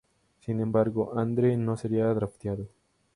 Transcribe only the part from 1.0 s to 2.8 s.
Andre no sería drafteado.